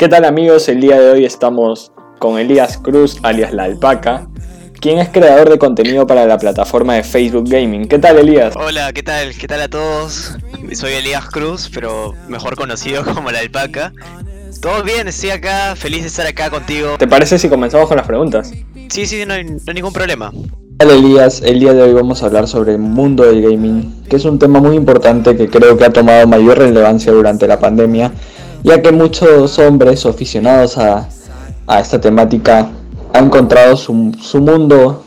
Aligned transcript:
¿Qué 0.00 0.08
tal 0.08 0.24
amigos? 0.24 0.68
El 0.68 0.80
día 0.80 1.00
de 1.00 1.10
hoy 1.10 1.24
estamos 1.24 1.90
con 2.20 2.38
Elías 2.38 2.78
Cruz, 2.78 3.18
alias 3.24 3.52
La 3.52 3.64
Alpaca, 3.64 4.28
quien 4.80 4.98
es 4.98 5.08
creador 5.08 5.50
de 5.50 5.58
contenido 5.58 6.06
para 6.06 6.24
la 6.24 6.38
plataforma 6.38 6.94
de 6.94 7.02
Facebook 7.02 7.48
Gaming. 7.48 7.88
¿Qué 7.88 7.98
tal 7.98 8.16
Elías? 8.16 8.54
Hola, 8.54 8.92
¿qué 8.92 9.02
tal? 9.02 9.34
¿Qué 9.36 9.48
tal 9.48 9.60
a 9.60 9.68
todos? 9.68 10.36
Soy 10.72 10.92
Elías 10.92 11.28
Cruz, 11.30 11.68
pero 11.74 12.14
mejor 12.28 12.54
conocido 12.54 13.04
como 13.12 13.32
La 13.32 13.40
Alpaca. 13.40 13.92
Todo 14.62 14.84
bien, 14.84 15.08
estoy 15.08 15.30
acá, 15.30 15.74
feliz 15.74 16.02
de 16.02 16.06
estar 16.06 16.28
acá 16.28 16.48
contigo. 16.48 16.94
¿Te 16.96 17.08
parece 17.08 17.36
si 17.36 17.48
comenzamos 17.48 17.88
con 17.88 17.96
las 17.96 18.06
preguntas? 18.06 18.52
Sí, 18.90 19.04
sí, 19.04 19.26
no 19.26 19.34
hay, 19.34 19.42
no 19.42 19.58
hay 19.66 19.74
ningún 19.74 19.92
problema. 19.92 20.30
Hola 20.80 20.92
Elías, 20.94 21.42
el 21.42 21.58
día 21.58 21.74
de 21.74 21.82
hoy 21.82 21.92
vamos 21.92 22.22
a 22.22 22.26
hablar 22.26 22.46
sobre 22.46 22.70
el 22.70 22.78
mundo 22.78 23.24
del 23.24 23.42
gaming, 23.42 24.04
que 24.08 24.14
es 24.14 24.24
un 24.24 24.38
tema 24.38 24.60
muy 24.60 24.76
importante 24.76 25.36
que 25.36 25.48
creo 25.48 25.76
que 25.76 25.84
ha 25.84 25.92
tomado 25.92 26.24
mayor 26.28 26.56
relevancia 26.56 27.10
durante 27.10 27.48
la 27.48 27.58
pandemia 27.58 28.12
ya 28.62 28.82
que 28.82 28.92
muchos 28.92 29.58
hombres 29.58 30.04
aficionados 30.06 30.78
a, 30.78 31.08
esta 31.80 32.00
temática 32.00 32.68
han 33.12 33.26
encontrado 33.26 33.76
su, 33.76 34.12
su 34.20 34.40
mundo 34.40 35.04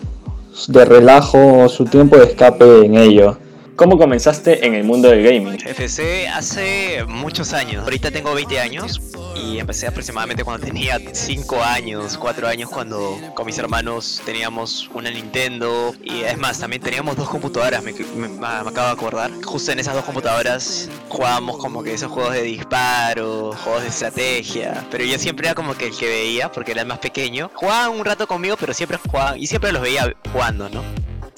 de 0.68 0.86
relajo 0.86 1.64
o 1.64 1.70
su 1.70 1.86
tiempo 1.86 2.18
de 2.18 2.26
escape 2.26 2.86
en 2.86 2.95
ello. 2.95 3.38
¿Cómo 3.75 3.98
comenzaste 3.98 4.66
en 4.66 4.75
el 4.75 4.84
mundo 4.84 5.09
del 5.09 5.23
gaming? 5.23 5.57
Empecé 5.66 6.27
hace 6.27 7.03
muchos 7.07 7.53
años. 7.53 7.84
Ahorita 7.84 8.11
tengo 8.11 8.34
20 8.34 8.59
años 8.59 9.02
y 9.35 9.57
empecé 9.59 9.88
aproximadamente 9.88 10.44
cuando 10.44 10.67
tenía 10.67 10.99
5 11.11 11.63
años, 11.63 12.17
4 12.17 12.47
años, 12.47 12.70
cuando 12.70 13.17
con 13.34 13.45
mis 13.45 13.57
hermanos 13.57 14.21
teníamos 14.25 14.89
una 14.94 15.09
Nintendo 15.09 15.95
y 16.03 16.21
es 16.21 16.38
más, 16.38 16.59
también 16.59 16.81
teníamos 16.81 17.16
dos 17.16 17.30
computadoras, 17.30 17.81
me, 17.84 17.91
acabo 17.91 18.88
de 18.88 18.94
acordar. 18.94 19.31
Justo 19.44 19.72
en 19.72 19.80
esas 19.80 19.95
dos 19.95 20.05
computadoras 20.05 20.89
jugábamos 21.09 21.58
como 21.58 21.81
que 21.81 21.94
esos 21.94 22.11
juegos 22.11 22.33
de 22.33 22.44
disparo, 22.44 23.53
juegos 23.63 23.83
de 23.83 23.88
estrategia, 23.88 24.85
pero 24.91 25.06
yo 25.06 25.17
siempre 25.17 25.47
era 25.47 25.56
como 25.56 25.75
que 25.75 25.88
el 25.88 25.97
que 25.97 26.08
veía, 26.08 26.52
porque 26.52 26.72
era 26.73 26.81
el 26.81 26.88
más 26.88 27.00
pequeño. 27.00 27.50
Jugaban 27.53 27.97
un 27.97 28.06
rato 28.06 28.28
conmigo, 28.28 28.58
pero 28.59 28.73
siempre 28.73 28.97
jugaban 28.97 29.39
y 29.39 29.47
siempre 29.47 29.72
los 29.72 29.81
veía 29.81 30.13
jugando, 30.31 30.69
¿no? 30.69 30.83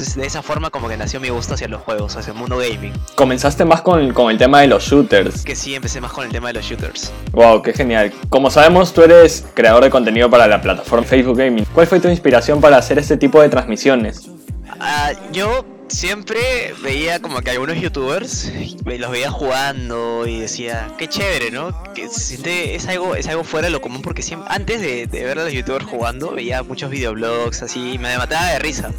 Entonces 0.03 0.21
de 0.21 0.27
esa 0.27 0.41
forma 0.41 0.69
como 0.69 0.89
que 0.89 0.97
nació 0.97 1.21
mi 1.21 1.29
gusto 1.29 1.53
hacia 1.53 1.69
los 1.69 1.81
juegos, 1.81 2.17
hacia 2.17 2.33
el 2.33 2.37
mundo 2.37 2.57
gaming. 2.57 2.91
Comenzaste 3.15 3.63
más 3.63 3.81
con, 3.81 4.11
con 4.11 4.29
el 4.31 4.37
tema 4.37 4.59
de 4.59 4.67
los 4.67 4.83
shooters. 4.83 5.45
Que 5.45 5.55
sí, 5.55 5.75
empecé 5.75 6.01
más 6.01 6.11
con 6.11 6.25
el 6.25 6.31
tema 6.33 6.47
de 6.47 6.55
los 6.55 6.65
shooters. 6.65 7.09
Wow, 7.31 7.61
qué 7.61 7.71
genial. 7.71 8.11
Como 8.27 8.51
sabemos, 8.51 8.91
tú 8.91 9.03
eres 9.03 9.45
creador 9.53 9.85
de 9.85 9.89
contenido 9.89 10.29
para 10.29 10.45
la 10.45 10.61
plataforma 10.61 11.05
Facebook 11.05 11.37
Gaming. 11.37 11.63
¿Cuál 11.73 11.87
fue 11.87 12.01
tu 12.01 12.09
inspiración 12.09 12.59
para 12.59 12.75
hacer 12.75 12.99
este 12.99 13.15
tipo 13.15 13.41
de 13.41 13.47
transmisiones? 13.47 14.29
Ah, 14.77 15.13
yo 15.31 15.63
siempre 15.87 16.73
veía 16.83 17.21
como 17.21 17.39
que 17.39 17.51
algunos 17.51 17.79
youtubers 17.79 18.51
los 18.83 19.11
veía 19.11 19.31
jugando 19.31 20.27
y 20.27 20.39
decía 20.39 20.91
qué 20.97 21.07
chévere 21.07 21.51
no 21.51 21.83
que 21.93 22.09
siente 22.09 22.73
es 22.73 22.87
algo 22.87 23.15
es 23.15 23.27
algo 23.27 23.43
fuera 23.43 23.67
de 23.67 23.71
lo 23.71 23.79
común 23.79 24.01
porque 24.01 24.23
siempre 24.23 24.49
antes 24.51 24.81
de, 24.81 25.05
de 25.05 25.23
ver 25.23 25.37
a 25.37 25.43
los 25.43 25.53
youtubers 25.53 25.85
jugando 25.85 26.31
veía 26.31 26.63
muchos 26.63 26.89
videoblogs 26.89 27.61
así 27.61 27.93
y 27.93 27.97
me 27.99 28.17
mataba 28.17 28.47
de 28.47 28.59
risa 28.59 28.91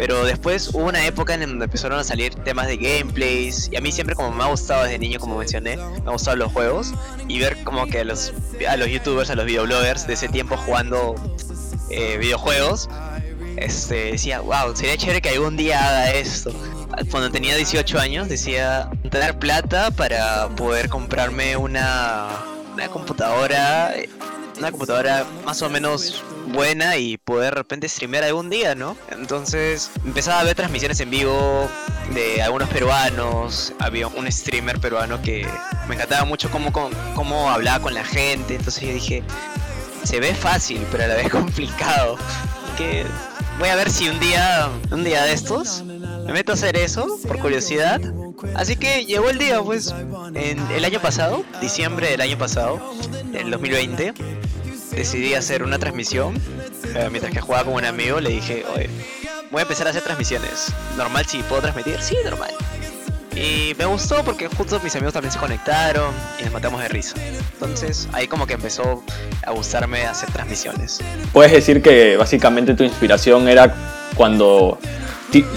pero 0.00 0.24
después 0.24 0.70
hubo 0.72 0.86
una 0.86 1.04
época 1.06 1.34
en 1.34 1.40
donde 1.40 1.66
empezaron 1.66 1.98
a 1.98 2.04
salir 2.04 2.34
temas 2.34 2.66
de 2.68 2.78
gameplays. 2.78 3.68
Y 3.70 3.76
a 3.76 3.82
mí 3.82 3.92
siempre 3.92 4.14
como 4.14 4.32
me 4.32 4.42
ha 4.42 4.46
gustado 4.46 4.84
desde 4.84 4.98
niño, 4.98 5.20
como 5.20 5.36
mencioné, 5.36 5.76
me 5.76 5.82
ha 6.06 6.12
gustado 6.12 6.38
los 6.38 6.50
juegos. 6.50 6.94
Y 7.28 7.38
ver 7.38 7.62
como 7.64 7.86
que 7.86 8.00
a 8.00 8.04
los, 8.04 8.32
a 8.66 8.78
los 8.78 8.88
youtubers, 8.88 9.28
a 9.28 9.34
los 9.34 9.44
videobloggers 9.44 10.06
de 10.06 10.14
ese 10.14 10.30
tiempo 10.30 10.56
jugando 10.56 11.16
eh, 11.90 12.16
videojuegos. 12.16 12.88
Este, 13.58 14.12
decía, 14.12 14.40
wow, 14.40 14.74
sería 14.74 14.96
chévere 14.96 15.20
que 15.20 15.28
algún 15.28 15.58
día 15.58 15.86
haga 15.86 16.12
esto. 16.12 16.50
Cuando 17.10 17.30
tenía 17.30 17.54
18 17.54 17.98
años 17.98 18.26
decía 18.30 18.88
tener 19.10 19.38
plata 19.38 19.90
para 19.90 20.48
poder 20.48 20.88
comprarme 20.88 21.58
una, 21.58 22.38
una 22.72 22.88
computadora 22.88 23.92
una 24.60 24.70
computadora 24.70 25.26
más 25.46 25.62
o 25.62 25.70
menos 25.70 26.22
buena 26.48 26.98
y 26.98 27.16
poder 27.16 27.54
de 27.54 27.60
repente 27.62 27.88
streamear 27.88 28.24
algún 28.24 28.50
día, 28.50 28.74
¿no? 28.74 28.94
Entonces 29.10 29.90
empezaba 30.04 30.40
a 30.40 30.44
ver 30.44 30.54
transmisiones 30.54 31.00
en 31.00 31.10
vivo 31.10 31.68
de 32.14 32.42
algunos 32.42 32.68
peruanos, 32.68 33.72
había 33.78 34.06
un 34.08 34.30
streamer 34.30 34.78
peruano 34.78 35.22
que 35.22 35.48
me 35.88 35.94
encantaba 35.94 36.26
mucho 36.26 36.50
cómo, 36.50 36.72
cómo, 36.72 37.50
hablaba 37.50 37.82
con 37.82 37.94
la 37.94 38.04
gente, 38.04 38.56
entonces 38.56 38.82
yo 38.82 38.92
dije, 38.92 39.22
se 40.04 40.20
ve 40.20 40.34
fácil, 40.34 40.86
pero 40.92 41.04
a 41.04 41.06
la 41.06 41.14
vez 41.14 41.28
complicado. 41.30 42.16
Que 42.76 43.04
voy 43.58 43.68
a 43.68 43.76
ver 43.76 43.90
si 43.90 44.08
un 44.08 44.20
día, 44.20 44.68
un 44.90 45.04
día 45.04 45.22
de 45.24 45.32
estos, 45.32 45.82
me 45.82 46.32
meto 46.32 46.52
a 46.52 46.54
hacer 46.54 46.76
eso 46.76 47.18
por 47.26 47.38
curiosidad. 47.38 48.00
Así 48.54 48.76
que 48.76 49.04
llegó 49.04 49.30
el 49.30 49.38
día, 49.38 49.62
pues, 49.62 49.94
en 50.34 50.58
el 50.70 50.84
año 50.84 51.00
pasado, 51.00 51.44
diciembre 51.60 52.10
del 52.10 52.20
año 52.20 52.38
pasado, 52.38 52.80
del 53.32 53.50
2020 53.50 54.39
decidí 54.92 55.34
hacer 55.34 55.62
una 55.62 55.78
transmisión. 55.78 56.34
Eh, 56.94 57.08
mientras 57.10 57.32
que 57.32 57.40
jugaba 57.40 57.64
con 57.64 57.74
un 57.74 57.84
amigo, 57.84 58.20
le 58.20 58.30
dije, 58.30 58.64
oye, 58.74 58.90
voy 59.50 59.60
a 59.60 59.62
empezar 59.62 59.86
a 59.86 59.90
hacer 59.90 60.02
transmisiones. 60.02 60.72
¿Normal 60.96 61.26
si 61.26 61.42
puedo 61.42 61.62
transmitir? 61.62 62.00
Sí, 62.00 62.16
normal. 62.24 62.50
Y 63.34 63.74
me 63.78 63.84
gustó 63.86 64.24
porque 64.24 64.48
justo 64.48 64.80
mis 64.82 64.94
amigos 64.96 65.14
también 65.14 65.32
se 65.32 65.38
conectaron 65.38 66.12
y 66.38 66.42
nos 66.42 66.52
matamos 66.52 66.82
de 66.82 66.88
risa. 66.88 67.14
Entonces 67.52 68.08
ahí 68.12 68.26
como 68.26 68.46
que 68.46 68.54
empezó 68.54 69.04
a 69.46 69.52
gustarme 69.52 70.04
hacer 70.06 70.30
transmisiones. 70.32 71.00
Puedes 71.32 71.52
decir 71.52 71.80
que 71.80 72.16
básicamente 72.16 72.74
tu 72.74 72.82
inspiración 72.82 73.48
era 73.48 73.74
cuando 74.16 74.78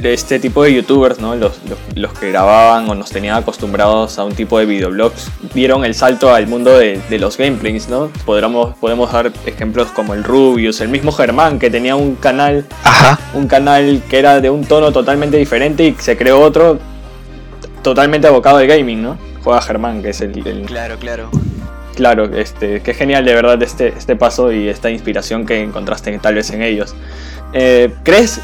este 0.04 0.40
tipo 0.40 0.64
de 0.64 0.74
youtubers, 0.74 1.20
¿no? 1.20 1.36
Los, 1.36 1.60
los, 1.96 2.14
que 2.14 2.30
grababan 2.30 2.90
o 2.90 2.96
nos 2.96 3.10
tenían 3.10 3.36
acostumbrados 3.36 4.20
a 4.20 4.24
un 4.24 4.34
tipo 4.34 4.60
de 4.60 4.66
videoblogs, 4.66 5.30
vieron 5.54 5.84
el 5.86 5.96
salto 5.96 6.34
al 6.34 6.48
mundo 6.48 6.78
de, 6.78 7.02
los 7.20 7.38
gameplays, 7.38 7.90
¿no? 7.90 8.12
Podríamos, 8.26 8.76
podemos 8.78 9.12
dar 9.12 9.32
ejemplos 9.46 9.88
como 9.92 10.14
el 10.14 10.24
Rubius, 10.24 10.82
el 10.82 10.90
mismo 10.90 11.12
Germán, 11.12 11.60
que 11.60 11.70
tenía 11.70 11.96
un 11.96 12.16
canal, 12.16 12.66
un 13.34 13.48
canal 13.48 14.02
que 14.10 14.20
era 14.20 14.42
de 14.42 14.50
un 14.50 14.66
tono 14.66 14.92
totalmente 14.92 15.38
diferente 15.38 15.86
y 15.86 15.96
se 16.00 16.18
creó 16.18 16.42
otro 16.42 16.80
totalmente 17.82 18.28
abocado 18.28 18.58
al 18.58 18.68
gaming, 18.68 19.02
¿no? 19.02 19.18
Juega 19.44 19.62
Germán, 19.62 20.02
que 20.02 20.10
es 20.10 20.22
el, 20.22 20.32
Claro, 20.66 20.98
claro. 20.98 21.30
Claro, 21.96 22.26
este, 22.36 22.82
qué 22.82 22.94
genial 22.94 23.24
de 23.24 23.36
verdad 23.36 23.62
este, 23.62 23.90
este 23.90 24.16
paso 24.16 24.52
y 24.52 24.68
esta 24.68 24.90
inspiración 24.90 25.46
que 25.46 25.62
encontraste 25.62 26.18
tal 26.20 26.36
vez 26.36 26.50
en 26.50 26.64
ellos. 26.64 26.96
Eh, 27.54 27.94
¿Crees 28.04 28.42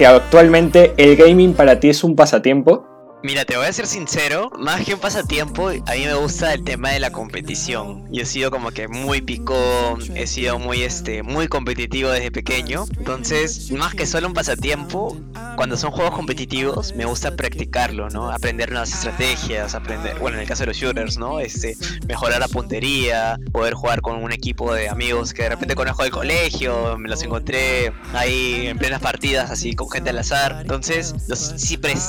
que 0.00 0.06
actualmente 0.06 0.94
el 0.96 1.14
gaming 1.14 1.52
para 1.52 1.78
ti 1.78 1.90
es 1.90 2.02
un 2.04 2.16
pasatiempo? 2.16 2.89
Mira, 3.22 3.44
te 3.44 3.54
voy 3.54 3.66
a 3.66 3.72
ser 3.72 3.86
sincero, 3.86 4.50
más 4.58 4.82
que 4.82 4.94
un 4.94 5.00
pasatiempo, 5.00 5.68
a 5.68 5.72
mí 5.72 6.06
me 6.06 6.14
gusta 6.14 6.54
el 6.54 6.64
tema 6.64 6.88
de 6.92 7.00
la 7.00 7.12
competición. 7.12 8.10
Yo 8.10 8.22
he 8.22 8.24
sido 8.24 8.50
como 8.50 8.70
que 8.70 8.88
muy 8.88 9.20
picón, 9.20 10.00
he 10.16 10.26
sido 10.26 10.58
muy 10.58 10.82
este, 10.82 11.22
muy 11.22 11.46
competitivo 11.46 12.08
desde 12.08 12.30
pequeño. 12.30 12.86
Entonces, 12.96 13.70
más 13.72 13.94
que 13.94 14.06
solo 14.06 14.26
un 14.26 14.32
pasatiempo, 14.32 15.20
cuando 15.56 15.76
son 15.76 15.90
juegos 15.90 16.14
competitivos, 16.14 16.94
me 16.94 17.04
gusta 17.04 17.36
practicarlo, 17.36 18.08
¿no? 18.08 18.30
Aprender 18.30 18.70
nuevas 18.70 18.90
estrategias, 18.90 19.74
aprender, 19.74 20.18
bueno, 20.18 20.38
en 20.38 20.44
el 20.44 20.48
caso 20.48 20.62
de 20.62 20.68
los 20.68 20.78
shooters, 20.78 21.18
¿no? 21.18 21.40
Este, 21.40 21.76
mejorar 22.08 22.40
la 22.40 22.48
puntería, 22.48 23.38
poder 23.52 23.74
jugar 23.74 24.00
con 24.00 24.16
un 24.16 24.32
equipo 24.32 24.72
de 24.72 24.88
amigos 24.88 25.34
que 25.34 25.42
de 25.42 25.50
repente 25.50 25.74
conozco 25.74 26.04
del 26.04 26.12
colegio, 26.12 26.96
me 26.96 27.10
los 27.10 27.22
encontré 27.22 27.92
ahí 28.14 28.68
en 28.68 28.78
plenas 28.78 29.02
partidas, 29.02 29.50
así 29.50 29.74
con 29.74 29.90
gente 29.90 30.08
al 30.08 30.18
azar. 30.18 30.56
Entonces, 30.62 31.14
los, 31.28 31.54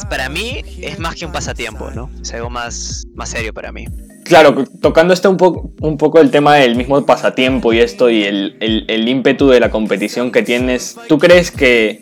para 0.09 0.29
mí 0.29 0.63
es 0.81 1.00
más 1.01 1.15
que 1.15 1.25
un 1.25 1.31
pasatiempo, 1.31 1.91
¿no? 1.91 2.09
Es 2.21 2.33
algo 2.33 2.49
más, 2.49 3.03
más 3.15 3.29
serio 3.29 3.53
para 3.53 3.71
mí. 3.71 3.85
Claro, 4.23 4.63
tocando 4.81 5.13
este 5.13 5.27
un, 5.27 5.37
poco, 5.37 5.71
un 5.81 5.97
poco 5.97 6.19
el 6.19 6.31
tema 6.31 6.55
del 6.55 6.75
mismo 6.75 7.05
pasatiempo 7.05 7.73
y 7.73 7.79
esto 7.79 8.09
y 8.09 8.23
el, 8.23 8.55
el, 8.59 9.09
ímpetu 9.09 9.49
de 9.49 9.59
la 9.59 9.71
competición 9.71 10.31
que 10.31 10.43
tienes, 10.43 10.95
¿tú 11.07 11.17
crees 11.17 11.51
que, 11.51 11.99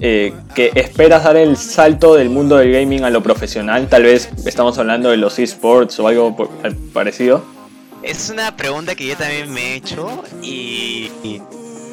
eh, 0.00 0.34
que 0.54 0.72
esperas 0.74 1.24
dar 1.24 1.36
el 1.36 1.56
salto 1.56 2.16
del 2.16 2.28
mundo 2.28 2.56
del 2.56 2.72
gaming 2.72 3.04
a 3.04 3.10
lo 3.10 3.22
profesional? 3.22 3.88
Tal 3.88 4.02
vez 4.02 4.28
estamos 4.44 4.78
hablando 4.78 5.10
de 5.10 5.16
los 5.16 5.38
esports 5.38 5.98
o 6.00 6.08
algo 6.08 6.36
parecido. 6.92 7.42
Es 8.02 8.30
una 8.30 8.56
pregunta 8.56 8.94
que 8.94 9.06
yo 9.06 9.16
también 9.16 9.52
me 9.52 9.60
he 9.60 9.74
hecho 9.76 10.22
y, 10.42 11.10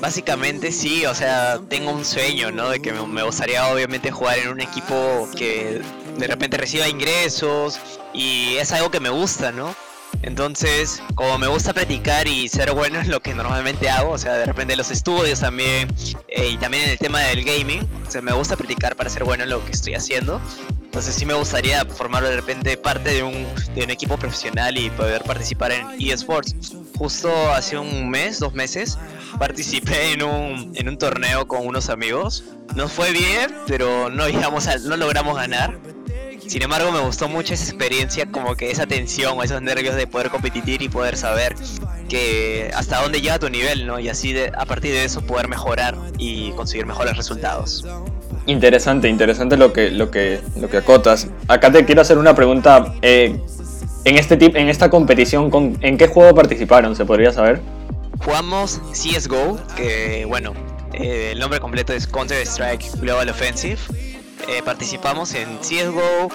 básicamente 0.01 0.71
sí, 0.71 1.05
o 1.05 1.15
sea, 1.15 1.59
tengo 1.69 1.91
un 1.91 2.05
sueño, 2.05 2.51
¿no? 2.51 2.69
De 2.69 2.81
que 2.81 2.93
me, 2.93 3.23
gustaría 3.23 3.67
obviamente 3.67 4.11
jugar 4.11 4.39
en 4.39 4.49
un 4.49 4.61
equipo 4.61 5.27
que 5.35 5.81
de 6.17 6.27
repente 6.27 6.57
reciba 6.57 6.87
ingresos 6.87 7.79
y 8.13 8.55
es 8.57 8.71
algo 8.71 8.91
que 8.91 8.99
me 8.99 9.09
gusta, 9.09 9.51
¿no? 9.51 9.75
Entonces, 10.21 11.01
como 11.15 11.37
me 11.37 11.47
gusta 11.47 11.73
practicar 11.73 12.27
y 12.27 12.47
ser 12.47 12.71
bueno 12.71 12.99
en 12.99 13.11
lo 13.11 13.19
que 13.19 13.33
normalmente 13.33 13.89
hago, 13.89 14.11
o 14.11 14.17
sea, 14.17 14.33
de 14.33 14.45
repente 14.45 14.75
los 14.75 14.89
estudios 14.89 15.41
también, 15.41 15.93
eh, 16.27 16.49
y 16.49 16.57
también 16.57 16.85
en 16.85 16.89
el 16.91 16.97
tema 16.97 17.19
del 17.19 17.43
gaming, 17.43 17.87
o 18.07 18.11
sea, 18.11 18.21
me 18.21 18.31
gusta 18.31 18.55
practicar 18.55 18.95
para 18.95 19.09
ser 19.09 19.25
bueno 19.25 19.43
en 19.43 19.49
lo 19.49 19.63
que 19.63 19.71
estoy 19.71 19.93
haciendo. 19.93 20.41
Entonces 20.83 21.13
sí 21.13 21.25
me 21.25 21.35
gustaría 21.35 21.85
formar 21.85 22.23
de 22.23 22.35
repente 22.35 22.75
parte 22.77 23.13
de 23.13 23.23
un 23.23 23.91
equipo 23.91 24.17
profesional 24.17 24.77
y 24.77 24.89
poder 24.89 25.23
participar 25.23 25.71
en 25.71 25.85
eSports. 25.99 26.55
Justo 26.97 27.29
hace 27.51 27.77
un 27.77 28.09
mes, 28.09 28.39
dos 28.39 28.53
meses, 28.53 28.97
participé 29.37 30.13
en 30.13 30.23
un, 30.23 30.71
en 30.75 30.89
un 30.89 30.97
torneo 30.97 31.47
con 31.47 31.65
unos 31.65 31.89
amigos. 31.89 32.43
Nos 32.75 32.91
fue 32.91 33.11
bien, 33.11 33.53
pero 33.67 34.09
no, 34.09 34.27
llegamos 34.27 34.67
no 34.85 34.97
logramos 34.97 35.35
ganar 35.35 35.79
Sin 36.47 36.61
embargo, 36.61 36.91
me 36.91 36.99
gustó 36.99 37.27
mucho 37.27 37.53
esa 37.53 37.65
experiencia, 37.65 38.25
como 38.31 38.55
que 38.55 38.71
esa 38.71 38.87
tensión 38.87 39.37
esos 39.43 39.61
nervios 39.61 39.95
de 39.95 40.07
poder 40.07 40.29
competir 40.29 40.81
y 40.81 40.89
poder 40.89 41.17
saber 41.17 41.55
que 42.09 42.71
hasta 42.73 43.01
dónde 43.01 43.21
llega 43.21 43.37
tu 43.37 43.49
nivel, 43.49 43.85
¿no? 43.85 43.99
Y 43.99 44.09
así 44.09 44.33
de, 44.33 44.51
a 44.57 44.65
partir 44.65 44.93
de 44.93 45.03
eso 45.03 45.21
poder 45.21 45.47
mejorar 45.47 45.95
y 46.17 46.51
conseguir 46.51 46.85
mejores 46.85 47.15
resultados. 47.15 47.85
Interesante, 48.47 49.09
interesante 49.09 49.57
lo 49.57 49.73
que, 49.73 49.91
lo 49.91 50.09
que, 50.09 50.39
lo 50.55 50.69
que 50.69 50.77
acotas. 50.77 51.27
Acá 51.49 51.71
te 51.71 51.83
quiero 51.85 52.01
hacer 52.01 52.17
una 52.17 52.33
pregunta. 52.33 52.93
Eh, 53.01 53.39
en, 54.07 54.17
este 54.17 54.37
tip, 54.37 54.55
en 54.55 54.69
esta 54.69 54.89
competición, 54.89 55.51
¿en 55.81 55.97
qué 55.97 56.07
juego 56.07 56.33
participaron? 56.33 56.95
¿Se 56.95 57.05
podría 57.05 57.33
saber? 57.33 57.59
Jugamos 58.23 58.81
CSGO, 58.93 59.59
que 59.75 60.23
bueno, 60.25 60.53
eh, 60.93 61.31
el 61.33 61.39
nombre 61.39 61.59
completo 61.59 61.91
es 61.91 62.07
Counter 62.07 62.41
Strike 62.47 63.01
Global 63.01 63.29
Offensive. 63.29 63.79
Eh, 64.47 64.61
participamos 64.63 65.33
en 65.33 65.57
CSGO. 65.57 66.29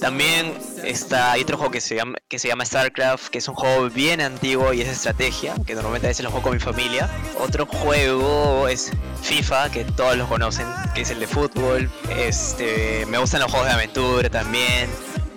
También 0.00 0.54
está 0.84 1.32
hay 1.32 1.42
otro 1.42 1.58
juego 1.58 1.72
que 1.72 1.80
se, 1.80 1.96
llama, 1.96 2.16
que 2.28 2.38
se 2.38 2.48
llama 2.48 2.64
StarCraft, 2.64 3.28
que 3.28 3.38
es 3.38 3.48
un 3.48 3.54
juego 3.54 3.90
bien 3.90 4.20
antiguo 4.20 4.72
y 4.72 4.80
es 4.80 4.88
estrategia, 4.88 5.54
que 5.66 5.74
normalmente 5.74 6.06
a 6.06 6.10
veces 6.10 6.24
lo 6.24 6.30
juego 6.30 6.44
con 6.44 6.52
mi 6.54 6.60
familia. 6.60 7.10
Otro 7.40 7.66
juego 7.66 8.68
es 8.68 8.92
FIFA, 9.22 9.70
que 9.72 9.84
todos 9.84 10.16
lo 10.16 10.28
conocen, 10.28 10.66
que 10.94 11.02
es 11.02 11.10
el 11.10 11.18
de 11.18 11.26
fútbol. 11.26 11.90
Este, 12.16 13.04
me 13.06 13.18
gustan 13.18 13.40
los 13.40 13.50
juegos 13.50 13.68
de 13.68 13.74
aventura 13.74 14.30
también 14.30 14.88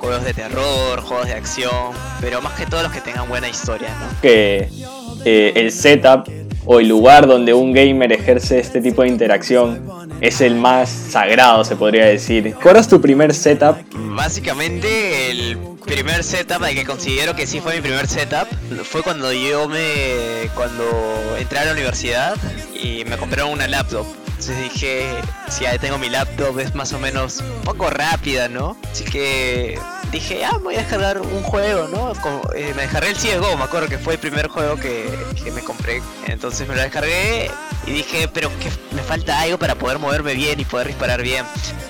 juegos 0.03 0.25
de 0.25 0.33
terror, 0.33 0.99
juegos 1.01 1.27
de 1.27 1.33
acción, 1.33 1.93
pero 2.19 2.41
más 2.41 2.53
que 2.53 2.65
todos 2.65 2.83
los 2.83 2.91
que 2.91 2.99
tengan 2.99 3.29
buena 3.29 3.47
historia, 3.47 3.87
¿no? 4.01 4.21
Que 4.21 4.67
eh, 5.23 5.53
el 5.55 5.71
setup 5.71 6.27
o 6.65 6.81
el 6.81 6.89
lugar 6.89 7.25
donde 7.25 7.53
un 7.53 7.71
gamer 7.71 8.11
ejerce 8.11 8.59
este 8.59 8.81
tipo 8.81 9.03
de 9.03 9.07
interacción 9.07 9.81
es 10.19 10.41
el 10.41 10.55
más 10.55 10.89
sagrado, 10.89 11.63
se 11.63 11.77
podría 11.77 12.05
decir. 12.05 12.53
¿Cuál 12.61 12.75
es 12.75 12.87
tu 12.89 12.99
primer 12.99 13.33
setup? 13.33 13.77
Básicamente 13.93 15.31
el 15.31 15.57
primer 15.85 16.21
setup, 16.25 16.63
el 16.65 16.75
que 16.75 16.85
considero 16.85 17.33
que 17.33 17.47
sí 17.47 17.61
fue 17.61 17.75
mi 17.75 17.81
primer 17.81 18.07
setup, 18.07 18.47
fue 18.83 19.03
cuando 19.03 19.31
yo 19.31 19.69
me... 19.69 20.49
cuando 20.53 20.83
entré 21.39 21.59
a 21.59 21.65
la 21.65 21.71
universidad 21.71 22.35
y 22.73 23.05
me 23.05 23.17
compraron 23.17 23.53
una 23.53 23.69
laptop. 23.69 24.05
Entonces 24.27 24.73
dije, 24.73 25.05
si 25.49 25.63
ya 25.63 25.77
tengo 25.77 25.97
mi 25.97 26.09
laptop 26.09 26.59
es 26.59 26.75
más 26.75 26.91
o 26.91 26.99
menos 26.99 27.39
un 27.39 27.61
poco 27.63 27.89
rápida, 27.89 28.49
¿no? 28.49 28.75
Así 28.91 29.05
que 29.05 29.77
dije, 30.13 30.45
ah, 30.45 30.59
voy 30.61 30.75
a 30.75 30.79
descargar 30.79 31.19
un 31.19 31.43
juego, 31.43 31.87
¿no? 31.87 32.13
Eh, 32.55 32.71
me 32.75 32.83
descargué 32.83 33.09
el 33.09 33.17
CSGO, 33.17 33.57
me 33.57 33.63
acuerdo 33.63 33.89
que 33.89 33.97
fue 33.97 34.13
el 34.13 34.19
primer 34.19 34.47
juego 34.47 34.77
que, 34.77 35.09
me 35.53 35.61
compré. 35.61 36.01
Entonces 36.27 36.67
me 36.67 36.75
lo 36.75 36.81
descargué 36.81 37.51
y 37.85 37.91
dije, 37.91 38.29
pero 38.31 38.49
que 38.59 38.71
me 38.95 39.01
falta 39.01 39.41
algo 39.41 39.57
para 39.57 39.75
poder 39.75 39.99
moverme 39.99 40.33
bien 40.35 40.59
y 40.59 40.65
poder 40.65 40.87
disparar 40.87 41.21
bien. 41.21 41.45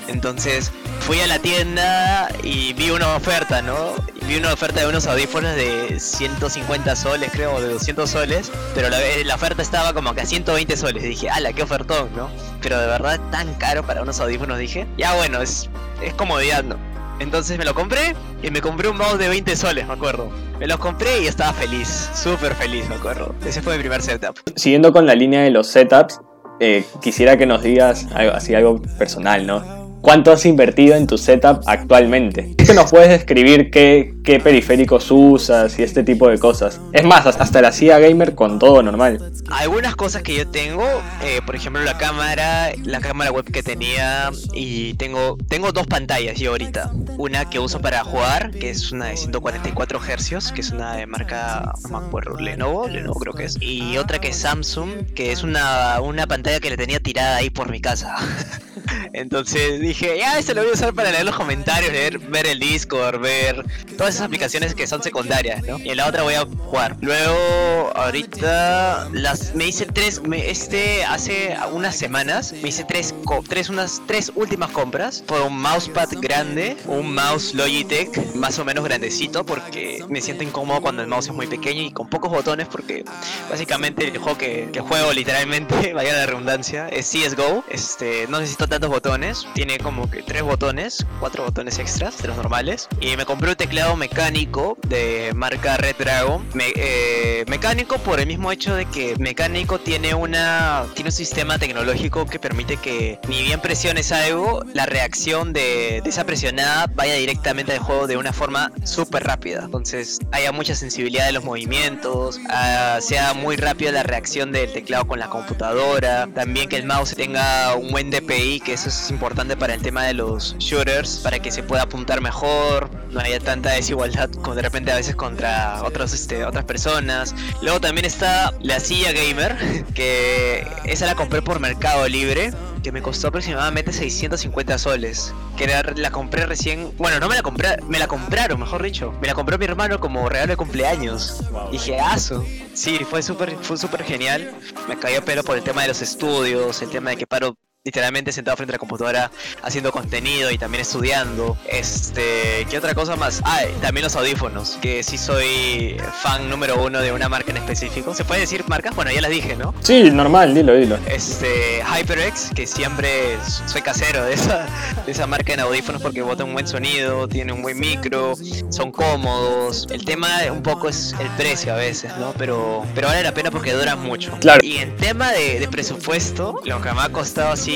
Entonces 0.08 0.72
fui 1.02 1.20
a 1.20 1.28
la 1.28 1.40
tienda 1.40 2.30
y 2.44 2.74
vi 2.74 2.90
una 2.90 3.16
oferta, 3.16 3.62
¿no? 3.62 3.94
vi 4.28 4.38
una 4.38 4.54
oferta 4.54 4.80
de 4.80 4.88
unos 4.88 5.06
audífonos 5.06 5.54
de 5.56 6.00
150 6.00 6.96
soles, 6.96 7.30
creo, 7.34 7.56
o 7.56 7.62
de 7.62 7.68
200 7.68 8.10
soles, 8.10 8.50
pero 8.74 8.90
la, 8.90 9.00
la 9.26 9.36
oferta 9.36 9.62
estaba 9.62 9.94
como 9.94 10.14
que 10.16 10.22
a 10.22 10.26
120 10.26 10.78
soles. 10.78 11.04
Y 11.04 11.10
dije, 11.10 11.30
ala, 11.30 11.52
qué 11.52 11.64
ofertón, 11.64 12.10
¿no? 12.16 12.30
Pero 12.62 12.80
de 12.80 12.88
verdad 12.88 13.20
tan 13.32 13.54
caro 13.56 13.84
para 13.86 14.02
unos 14.02 14.22
audífonos, 14.22 14.58
dije. 14.58 14.88
Ya 14.98 15.14
bueno, 15.16 15.42
es, 15.42 15.70
es 16.02 16.14
comodidad, 16.14 16.64
¿no? 16.64 16.93
Entonces 17.24 17.58
me 17.58 17.64
lo 17.64 17.74
compré 17.74 18.16
y 18.44 18.52
me 18.52 18.62
compré 18.62 18.90
un 18.90 18.98
mouse 18.98 19.18
de 19.18 19.30
20 19.30 19.56
soles, 19.56 19.88
me 19.88 19.94
acuerdo. 19.94 20.30
Me 20.60 20.68
los 20.68 20.78
compré 20.78 21.22
y 21.22 21.28
estaba 21.28 21.54
feliz, 21.54 22.10
súper 22.14 22.54
feliz, 22.54 22.88
me 22.90 22.96
acuerdo. 22.96 23.34
Ese 23.46 23.62
fue 23.62 23.76
mi 23.76 23.80
primer 23.80 24.02
setup. 24.02 24.38
Siguiendo 24.56 24.92
con 24.92 25.06
la 25.06 25.16
línea 25.16 25.42
de 25.42 25.50
los 25.50 25.68
setups, 25.68 26.20
eh, 26.60 26.86
quisiera 27.02 27.38
que 27.38 27.46
nos 27.46 27.64
digas 27.64 28.08
así 28.14 28.54
algo 28.54 28.82
personal, 28.98 29.48
¿no? 29.48 29.83
¿Cuánto 30.04 30.34
has 30.34 30.46
invertido 30.46 30.96
en 30.96 31.08
tu 31.08 31.18
setup 31.18 31.62
actualmente? 31.66 32.54
¿Qué 32.58 32.74
nos 32.74 32.92
puedes 32.92 33.08
describir 33.08 33.72
qué, 33.72 34.14
qué, 34.22 34.38
periféricos 34.38 35.10
usas 35.10 35.80
y 35.80 35.84
este 35.84 36.04
tipo 36.04 36.28
de 36.28 36.38
cosas? 36.40 36.82
Es 36.92 37.06
más, 37.06 37.26
hasta 37.26 37.62
la 37.62 37.72
CIA 37.72 38.00
Gamer 38.00 38.36
con 38.36 38.60
todo 38.60 38.84
normal. 38.84 39.32
Algunas 39.50 39.96
cosas 39.96 40.22
que 40.22 40.36
yo 40.36 40.46
tengo, 40.46 40.84
eh, 41.24 41.40
por 41.46 41.56
ejemplo 41.56 41.82
la 41.84 41.98
cámara, 41.98 42.72
la 42.84 43.00
cámara 43.00 43.32
web 43.32 43.46
que 43.46 43.64
tenía 43.64 44.30
y 44.54 44.96
tengo, 44.96 45.38
tengo 45.48 45.72
dos 45.72 45.88
pantallas 45.88 46.38
yo 46.38 46.52
ahorita. 46.52 46.92
Una 47.18 47.50
que 47.50 47.60
uso 47.60 47.80
para 47.80 48.04
jugar, 48.04 48.52
que 48.52 48.72
es 48.72 48.92
una 48.92 49.06
de 49.06 49.16
144 49.16 50.02
Hz, 50.02 50.52
que 50.52 50.60
es 50.60 50.72
una 50.72 50.98
de 50.98 51.08
marca, 51.08 51.72
no 51.84 52.02
me 52.02 52.06
acuerdo, 52.06 52.38
Lenovo, 52.42 52.90
Lenovo 52.90 53.18
creo 53.22 53.34
que 53.34 53.46
es. 53.46 53.58
Y 53.62 53.96
otra 53.96 54.20
que 54.20 54.28
es 54.28 54.36
Samsung, 54.36 55.14
que 55.16 55.32
es 55.32 55.44
una, 55.44 56.02
una 56.02 56.28
pantalla 56.28 56.60
que 56.60 56.70
le 56.70 56.76
tenía 56.76 57.00
tirada 57.00 57.38
ahí 57.38 57.50
por 57.50 57.72
mi 57.72 57.80
casa. 57.80 58.18
Entonces 59.14 59.80
ya, 59.94 60.38
este 60.38 60.54
lo 60.54 60.62
voy 60.62 60.72
a 60.72 60.74
usar 60.74 60.94
para 60.94 61.12
leer 61.12 61.26
los 61.26 61.36
comentarios, 61.36 61.92
leer, 61.92 62.20
ver 62.20 62.48
el 62.48 62.60
Discord, 62.60 63.20
ver 63.20 63.64
todas 63.98 64.16
esas 64.16 64.26
aplicaciones 64.26 64.74
que 64.74 64.88
son 64.88 65.04
secundarias, 65.04 65.64
¿no? 65.64 65.80
Y 65.80 65.90
en 65.90 65.98
la 65.98 66.08
otra 66.08 66.24
voy 66.24 66.34
a 66.34 66.46
jugar. 66.46 66.98
Luego, 67.02 67.92
ahorita, 67.96 69.10
me 69.54 69.68
hice 69.68 69.86
tres, 69.86 70.22
este, 70.32 71.04
hace 71.06 71.56
unas 71.72 71.96
semanas, 71.96 72.54
me 72.62 72.70
hice 72.70 72.84
tres, 72.84 73.14
tres, 73.48 73.70
unas 73.70 74.02
tres 74.08 74.32
últimas 74.36 74.72
compras. 74.72 75.24
Por 75.26 75.42
un 75.42 75.60
mousepad 75.60 76.10
grande, 76.20 76.78
un 76.88 77.14
mouse 77.14 77.54
Logitech 77.54 78.36
más 78.36 78.58
o 78.60 78.66
menos 78.66 78.84
grandecito, 78.84 79.46
porque 79.46 80.04
me 80.10 80.22
siento 80.22 80.44
incómodo 80.44 80.82
cuando 80.82 81.02
el 81.02 81.08
mouse 81.08 81.28
es 81.28 81.34
muy 81.34 81.48
pequeño 81.48 81.82
y 81.82 81.92
con 81.92 82.10
pocos 82.10 82.32
botones, 82.32 82.68
porque 82.68 83.06
básicamente 83.50 84.08
el 84.08 84.18
juego 84.18 84.38
que, 84.38 84.70
que 84.72 84.80
juego 84.80 85.14
literalmente, 85.14 85.94
vaya 85.94 86.14
la 86.14 86.26
redundancia, 86.26 86.88
es 86.90 87.10
CSGO. 87.12 87.64
Este, 87.70 88.28
no 88.28 88.40
necesito 88.40 88.68
tantos 88.68 88.90
botones, 88.90 89.46
tiene 89.54 89.78
como 89.84 90.10
que 90.10 90.24
tres 90.24 90.42
botones, 90.42 91.06
cuatro 91.20 91.44
botones 91.44 91.78
extras 91.78 92.22
de 92.22 92.30
los 92.30 92.38
normales. 92.38 92.88
Y 93.02 93.16
me 93.18 93.26
compré 93.26 93.52
un 93.52 93.56
teclado 93.56 93.96
mecánico 93.96 94.78
de 94.88 95.32
marca 95.36 95.78
Red 95.78 95.98
Dragon. 96.00 96.46
Eh, 96.56 97.46
mecánico 97.48 97.98
por 98.00 98.20
el 98.20 98.28
mismo 98.28 98.52
hecho 98.52 98.76
de 98.76 98.86
que 98.86 99.16
mecánico 99.18 99.80
tiene 99.80 100.14
una 100.14 100.86
tiene 100.96 101.10
un 101.10 101.14
sistema 101.14 101.60
tecnológico 101.60 102.26
que 102.26 102.40
permite 102.40 102.78
que 102.78 103.20
ni 103.28 103.42
bien 103.44 103.60
presiones 103.60 104.12
algo, 104.12 104.64
la 104.74 104.86
reacción 104.86 105.54
de, 105.54 106.02
esa 106.06 106.26
presionada 106.26 106.88
vaya 106.88 107.16
directamente 107.16 107.74
al 107.74 107.80
juego 107.80 108.08
de 108.08 108.18
una 108.18 108.34
forma 108.34 108.72
súper 108.84 109.24
rápida. 109.24 109.64
Entonces 109.66 110.20
haya 110.32 110.52
mucha 110.52 110.76
sensibilidad 110.76 111.26
de 111.26 111.34
los 111.34 111.44
movimientos, 111.44 112.40
ah, 112.50 113.00
sea 113.02 113.34
muy 113.34 113.56
rápida 113.56 113.92
la 113.92 114.04
reacción 114.04 114.52
del 114.52 114.72
teclado 114.72 115.08
con 115.08 115.20
la 115.20 115.30
computadora, 115.30 116.28
también 116.34 116.70
que 116.70 116.78
el 116.78 116.86
mouse 116.86 117.16
tenga 117.16 117.76
un 117.76 117.92
buen 117.92 118.10
DPI 118.10 118.62
que 118.62 118.74
eso 118.74 118.90
es 118.90 119.10
importante 119.10 119.58
para 119.58 119.73
el 119.74 119.82
tema 119.82 120.04
de 120.04 120.14
los 120.14 120.56
shooters, 120.60 121.18
para 121.18 121.40
que 121.40 121.52
se 121.52 121.64
pueda 121.64 121.84
apuntar 121.84 122.22
mejor, 122.22 122.90
no 123.12 123.20
haya 123.20 123.40
tanta 123.40 123.72
desigualdad 123.72 124.30
como 124.30 124.56
de 124.56 124.62
repente 124.62 124.92
a 124.92 124.96
veces 124.96 125.16
contra 125.16 125.84
otros, 125.84 126.14
este, 126.14 126.46
otras 126.46 126.66
personas. 126.66 127.36
Luego 127.62 127.80
también 127.80 128.06
está 128.06 128.54
la 128.62 128.80
silla 128.80 129.12
gamer, 129.12 129.86
que 129.94 130.68
esa 130.86 131.06
la 131.06 131.16
compré 131.16 131.42
por 131.42 131.60
Mercado 131.60 132.08
Libre 132.08 132.52
que 132.84 132.92
me 132.92 133.02
costó 133.02 133.30
aproximadamente 133.30 133.94
650 133.94 134.78
soles. 134.78 135.34
Que 135.58 135.68
la 135.68 136.12
compré 136.12 136.46
recién. 136.46 136.92
Bueno, 136.98 137.20
no 137.20 137.30
me 137.30 137.36
la 137.36 137.42
compré, 137.42 137.78
me 137.88 137.98
la 137.98 138.08
compraron, 138.08 138.60
mejor 138.60 138.84
dicho. 138.84 139.14
Me 139.22 139.28
la 139.28 139.34
compró 139.34 139.58
mi 139.58 139.66
hermano 139.66 140.00
como 140.00 140.28
regalo 140.28 140.52
de 140.52 140.58
cumpleaños. 140.58 141.42
Dije, 141.72 142.00
aso. 142.00 142.46
Sí, 142.74 143.00
fue 143.10 143.24
súper 143.24 143.56
fue 143.62 143.78
súper 143.78 144.04
genial. 144.04 144.54
Me 144.88 145.00
cayó 145.00 145.24
pelo 145.24 145.44
por 145.44 145.58
el 145.58 145.64
tema 145.64 145.84
de 145.84 145.88
los 145.88 146.02
estudios, 146.02 146.82
el 146.82 146.90
tema 146.90 147.12
de 147.12 147.18
que 147.18 147.26
paro 147.26 147.56
literalmente 147.84 148.32
sentado 148.32 148.56
frente 148.56 148.72
a 148.72 148.76
la 148.76 148.80
computadora 148.80 149.30
haciendo 149.62 149.92
contenido 149.92 150.50
y 150.52 150.58
también 150.58 150.82
estudiando. 150.82 151.58
Este, 151.68 152.66
¿qué 152.70 152.78
otra 152.78 152.94
cosa 152.96 153.18
más? 153.18 153.42
Ah, 153.44 153.62
también 153.82 154.06
los 154.06 154.16
audífonos, 154.16 154.78
que 154.82 155.04
sí 155.04 155.18
soy 155.18 155.98
fan 156.22 156.50
número 156.50 156.82
uno 156.82 157.02
de 157.02 157.12
una 157.12 157.28
marca 157.28 157.52
en 157.52 157.58
específico. 157.58 158.14
¿Se 158.14 158.24
puede 158.24 158.42
decir 158.42 158.64
marcas? 158.68 158.96
Bueno, 158.96 159.12
ya 159.12 159.20
las 159.20 159.32
dije, 159.32 159.58
¿no? 159.58 159.74
Sí, 159.82 160.10
normal, 160.12 160.54
dilo, 160.54 160.74
dilo. 160.76 160.98
Este, 161.08 161.84
HyperX, 161.84 162.52
que 162.56 162.66
siempre 162.68 163.38
soy 163.66 163.82
casero 163.82 164.24
de 164.24 164.34
esa, 164.34 164.66
de 165.06 165.12
esa 165.12 165.28
marca 165.28 165.54
en 165.54 165.60
audífonos 165.60 166.02
porque 166.02 166.22
bota 166.22 166.46
un 166.46 166.54
buen 166.54 166.68
sonido, 166.68 167.28
tiene 167.28 167.52
un 167.52 167.62
buen 167.62 167.78
micro, 167.78 168.36
son 168.70 168.94
cómodos. 168.94 169.88
El 169.90 170.06
tema 170.06 170.30
un 170.50 170.64
poco 170.64 170.88
es 170.88 171.14
el 171.20 171.28
precio 171.32 171.74
a 171.74 171.76
veces, 171.76 172.16
¿no? 172.18 172.34
Pero, 172.38 172.86
pero 172.96 173.08
vale 173.08 173.24
la 173.24 173.34
pena 173.34 173.52
porque 173.52 173.74
duran 173.74 174.00
mucho. 174.00 174.32
Claro. 174.40 174.62
Y 174.64 174.78
en 174.78 174.96
tema 174.96 175.34
de, 175.34 175.60
de 175.60 175.68
presupuesto, 175.68 176.62
lo 176.64 176.82
que 176.82 176.94
me 176.94 177.02
ha 177.02 177.10
costado 177.10 177.52
así 177.52 177.73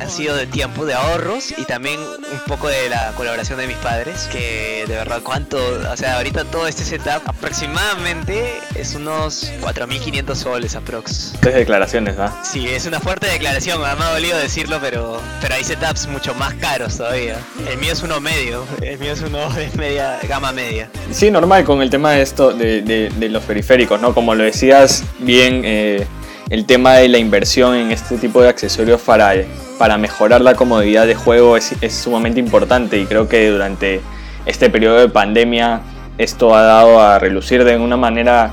ha 0.00 0.08
sido 0.08 0.36
de 0.36 0.46
tiempo, 0.46 0.86
de 0.86 0.94
ahorros 0.94 1.54
y 1.56 1.64
también 1.64 2.00
un 2.00 2.38
poco 2.46 2.68
de 2.68 2.88
la 2.88 3.12
colaboración 3.16 3.58
de 3.58 3.66
mis 3.66 3.76
padres, 3.76 4.28
que 4.30 4.84
de 4.86 4.94
verdad 4.94 5.20
cuánto, 5.22 5.58
o 5.90 5.96
sea, 5.96 6.16
ahorita 6.16 6.44
todo 6.44 6.66
este 6.66 6.84
setup 6.84 7.22
aproximadamente 7.26 8.44
es 8.74 8.94
unos 8.94 9.50
4.500 9.60 10.34
soles 10.34 10.76
aprox. 10.76 11.34
Tres 11.40 11.54
declaraciones, 11.54 12.18
¿ah? 12.18 12.42
Sí, 12.44 12.68
es 12.68 12.86
una 12.86 13.00
fuerte 13.00 13.26
declaración, 13.26 13.80
me 13.80 13.86
ha 13.86 14.10
dolido 14.12 14.38
decirlo, 14.38 14.78
pero, 14.80 15.20
pero 15.40 15.54
hay 15.54 15.64
setups 15.64 16.08
mucho 16.08 16.34
más 16.34 16.54
caros 16.54 16.96
todavía. 16.96 17.38
El 17.68 17.78
mío 17.78 17.92
es 17.92 18.02
uno 18.02 18.20
medio, 18.20 18.66
el 18.82 18.98
mío 18.98 19.12
es 19.12 19.22
uno 19.22 19.48
de 19.54 19.70
media, 19.76 20.18
gama 20.28 20.52
media. 20.52 20.90
Sí, 21.10 21.30
normal 21.30 21.64
con 21.64 21.82
el 21.82 21.90
tema 21.90 22.12
de 22.12 22.22
esto, 22.22 22.52
de, 22.52 22.82
de, 22.82 23.28
los 23.28 23.42
periféricos, 23.44 24.00
¿no? 24.00 24.14
Como 24.14 24.34
lo 24.34 24.44
decías 24.44 25.04
bien... 25.18 25.62
Eh 25.64 26.06
el 26.50 26.66
tema 26.66 26.94
de 26.94 27.08
la 27.08 27.18
inversión 27.18 27.74
en 27.74 27.90
este 27.90 28.18
tipo 28.18 28.42
de 28.42 28.48
accesorios 28.48 29.00
para 29.00 29.34
para 29.78 29.98
mejorar 29.98 30.40
la 30.40 30.54
comodidad 30.54 31.06
de 31.06 31.14
juego 31.14 31.56
es, 31.56 31.74
es 31.80 31.94
sumamente 31.94 32.40
importante 32.40 32.98
y 32.98 33.06
creo 33.06 33.28
que 33.28 33.50
durante 33.50 34.00
este 34.46 34.70
periodo 34.70 34.98
de 35.00 35.08
pandemia 35.08 35.80
esto 36.18 36.54
ha 36.54 36.62
dado 36.62 37.00
a 37.00 37.18
relucir 37.18 37.64
de 37.64 37.76
una 37.76 37.96
manera 37.96 38.52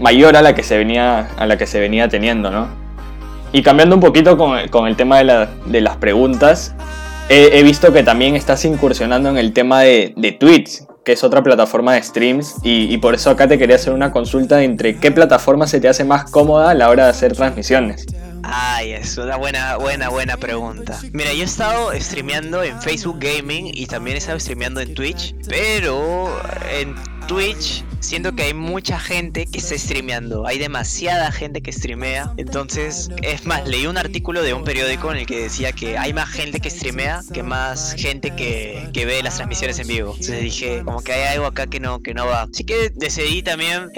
mayor 0.00 0.36
a 0.36 0.42
la 0.42 0.54
que 0.54 0.62
se 0.62 0.78
venía, 0.78 1.28
a 1.36 1.46
la 1.46 1.56
que 1.58 1.66
se 1.66 1.80
venía 1.80 2.08
teniendo, 2.08 2.50
¿no? 2.50 2.68
Y 3.52 3.62
cambiando 3.62 3.94
un 3.94 4.00
poquito 4.00 4.36
con, 4.36 4.68
con 4.68 4.88
el 4.88 4.96
tema 4.96 5.22
de, 5.22 5.80
las 5.80 5.96
preguntas, 5.98 6.74
he, 7.28 7.62
visto 7.62 7.92
que 7.92 8.02
también 8.02 8.34
estás 8.34 8.64
incursionando 8.64 9.28
en 9.28 9.38
el 9.38 9.52
tema 9.52 9.82
de, 9.82 10.12
de 10.16 10.32
Twitch, 10.32 10.82
que 11.04 11.12
es 11.12 11.22
otra 11.22 11.42
plataforma 11.42 11.94
de 11.94 12.02
streams, 12.02 12.56
y, 12.62 12.96
por 12.98 13.14
eso 13.14 13.30
acá 13.30 13.46
te 13.46 13.58
quería 13.58 13.76
hacer 13.76 13.92
una 13.92 14.10
consulta 14.10 14.62
entre 14.62 14.96
qué 14.96 15.10
plataforma 15.10 15.66
se 15.66 15.80
te 15.80 15.88
hace 15.88 16.04
más 16.04 16.30
cómoda 16.30 16.70
a 16.70 16.74
la 16.74 16.88
hora 16.88 17.04
de 17.04 17.10
hacer 17.10 17.34
transmisiones. 17.34 18.06
Ay, 18.42 18.92
es 18.92 19.16
una 19.16 19.36
buena, 19.36 19.76
buena, 19.76 20.10
buena 20.10 20.36
pregunta. 20.36 20.98
Mira, 21.12 21.32
yo 21.32 21.42
he 21.42 21.44
estado 21.44 21.92
streameando 21.94 22.62
en 22.62 22.80
Facebook 22.80 23.18
Gaming 23.18 23.70
y 23.72 23.86
también 23.86 24.16
he 24.16 24.18
estado 24.18 24.38
streameando 24.38 24.80
en 24.80 24.94
Twitch, 24.94 25.34
pero 25.48 26.28
en 26.78 26.94
Twitch 27.26 27.84
siento 28.04 28.34
que 28.34 28.44
hay 28.44 28.54
mucha 28.54 29.00
gente 29.00 29.46
que 29.46 29.58
está 29.58 29.76
streameando. 29.78 30.46
Hay 30.46 30.58
demasiada 30.58 31.32
gente 31.32 31.62
que 31.62 31.72
streamea. 31.72 32.32
Entonces, 32.36 33.10
es 33.22 33.46
más, 33.46 33.66
leí 33.66 33.86
un 33.86 33.96
artículo 33.96 34.42
de 34.42 34.52
un 34.52 34.64
periódico 34.64 35.10
en 35.10 35.18
el 35.18 35.26
que 35.26 35.40
decía 35.40 35.72
que 35.72 35.96
hay 35.96 36.12
más 36.12 36.28
gente 36.28 36.60
que 36.60 36.70
streamea 36.70 37.22
que 37.32 37.42
más 37.42 37.94
gente 37.94 38.34
que, 38.36 38.88
que 38.92 39.06
ve 39.06 39.22
las 39.22 39.36
transmisiones 39.36 39.78
en 39.78 39.88
vivo. 39.88 40.10
Entonces 40.10 40.42
dije, 40.42 40.82
como 40.84 41.02
que 41.02 41.12
hay 41.12 41.34
algo 41.34 41.46
acá 41.46 41.66
que 41.66 41.80
no, 41.80 42.02
que 42.02 42.14
no 42.14 42.26
va. 42.26 42.42
Así 42.42 42.64
que 42.64 42.90
decidí 42.94 43.42
también 43.42 43.90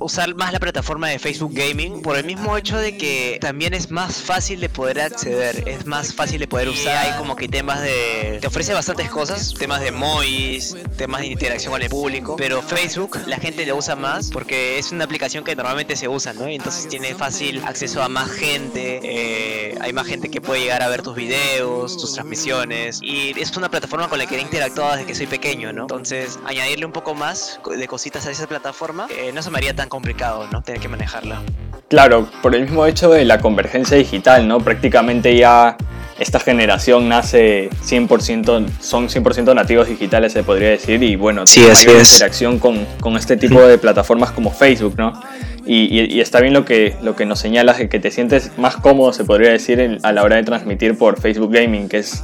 usar 0.00 0.34
más 0.34 0.52
la 0.52 0.58
plataforma 0.58 1.08
de 1.08 1.18
Facebook 1.18 1.52
Gaming 1.54 2.02
por 2.02 2.16
el 2.16 2.24
mismo 2.24 2.56
hecho 2.56 2.78
de 2.78 2.96
que 2.96 3.38
también 3.40 3.74
es 3.74 3.90
más 3.90 4.16
fácil 4.16 4.60
de 4.60 4.68
poder 4.68 5.00
acceder. 5.00 5.68
Es 5.68 5.86
más 5.86 6.14
fácil 6.14 6.40
de 6.40 6.48
poder 6.48 6.68
usar. 6.68 6.96
Hay 6.96 7.18
como 7.18 7.36
que 7.36 7.48
temas 7.48 7.82
de... 7.82 8.38
Te 8.40 8.46
ofrece 8.46 8.72
bastantes 8.72 9.10
cosas. 9.10 9.54
Temas 9.54 9.80
de 9.80 9.92
MOIs, 9.92 10.76
temas 10.96 11.20
de 11.20 11.26
interacción 11.28 11.72
con 11.72 11.82
el 11.82 11.90
público. 11.90 12.36
Pero 12.36 12.62
Facebook, 12.70 13.18
la 13.26 13.36
gente 13.36 13.66
lo 13.66 13.76
usa 13.76 13.96
más 13.96 14.30
porque 14.30 14.78
es 14.78 14.92
una 14.92 15.04
aplicación 15.04 15.42
que 15.42 15.56
normalmente 15.56 15.96
se 15.96 16.06
usa, 16.08 16.32
¿no? 16.32 16.46
Entonces 16.46 16.88
tiene 16.88 17.14
fácil 17.14 17.60
acceso 17.66 18.00
a 18.00 18.08
más 18.08 18.30
gente, 18.30 19.00
eh, 19.02 19.76
hay 19.80 19.92
más 19.92 20.06
gente 20.06 20.30
que 20.30 20.40
puede 20.40 20.60
llegar 20.60 20.82
a 20.82 20.88
ver 20.88 21.02
tus 21.02 21.16
videos, 21.16 21.96
tus 21.96 22.14
transmisiones 22.14 23.00
y 23.02 23.34
es 23.40 23.56
una 23.56 23.68
plataforma 23.68 24.08
con 24.08 24.18
la 24.18 24.26
que 24.26 24.36
he 24.36 24.40
interactuado 24.40 24.92
desde 24.92 25.06
que 25.06 25.14
soy 25.16 25.26
pequeño, 25.26 25.72
¿no? 25.72 25.82
Entonces 25.82 26.38
añadirle 26.44 26.86
un 26.86 26.92
poco 26.92 27.14
más 27.14 27.60
de 27.76 27.88
cositas 27.88 28.26
a 28.26 28.30
esa 28.30 28.46
plataforma 28.46 29.08
eh, 29.10 29.32
no 29.34 29.42
se 29.42 29.50
me 29.50 29.58
haría 29.58 29.74
tan 29.74 29.88
complicado, 29.88 30.46
¿no? 30.52 30.62
Tener 30.62 30.80
que 30.80 30.88
manejarla. 30.88 31.42
Claro, 31.88 32.30
por 32.40 32.54
el 32.54 32.62
mismo 32.62 32.86
hecho 32.86 33.10
de 33.10 33.24
la 33.24 33.40
convergencia 33.40 33.96
digital, 33.96 34.46
¿no? 34.46 34.60
Prácticamente 34.60 35.36
ya 35.36 35.76
esta 36.20 36.38
generación 36.38 37.08
nace 37.08 37.70
100%, 37.70 38.66
son 38.78 39.08
100% 39.08 39.54
nativos 39.54 39.88
digitales, 39.88 40.34
se 40.34 40.44
podría 40.44 40.68
decir, 40.68 41.02
y 41.02 41.16
bueno, 41.16 41.46
sí, 41.46 41.60
mayor 41.60 41.96
es. 41.96 42.12
interacción 42.12 42.58
con, 42.58 42.86
con, 43.00 43.16
este 43.16 43.38
tipo 43.38 43.60
de 43.66 43.78
plataformas 43.78 44.30
como 44.30 44.52
Facebook, 44.52 44.96
¿no? 44.98 45.18
Y, 45.64 45.98
y, 45.98 46.14
y, 46.14 46.20
está 46.20 46.40
bien 46.40 46.52
lo 46.52 46.66
que, 46.66 46.94
lo 47.02 47.16
que 47.16 47.24
nos 47.24 47.38
señalas, 47.38 47.78
que 47.78 47.98
te 47.98 48.10
sientes 48.10 48.52
más 48.58 48.76
cómodo, 48.76 49.14
se 49.14 49.24
podría 49.24 49.50
decir, 49.50 49.98
a 50.02 50.12
la 50.12 50.22
hora 50.22 50.36
de 50.36 50.42
transmitir 50.42 50.98
por 50.98 51.18
Facebook 51.18 51.52
Gaming, 51.52 51.88
que 51.88 51.98
es, 51.98 52.22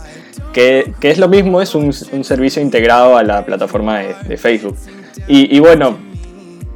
que, 0.52 0.92
que 1.00 1.10
es 1.10 1.16
lo 1.16 1.28
mismo, 1.28 1.62
es 1.62 1.74
un, 1.74 1.94
un, 2.12 2.24
servicio 2.24 2.60
integrado 2.60 3.16
a 3.16 3.22
la 3.22 3.46
plataforma 3.46 4.00
de, 4.00 4.14
de 4.28 4.36
Facebook. 4.36 4.76
Y, 5.26 5.56
y 5.56 5.58
bueno, 5.60 5.96